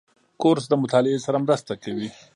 کورس 0.41 0.65
د 0.69 0.73
مطالعې 0.83 1.19
سره 1.25 1.37
مرسته 1.45 1.73
کوي. 1.83 2.09